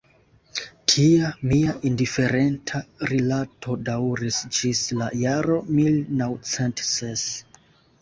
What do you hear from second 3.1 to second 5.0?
rilato daŭris ĝis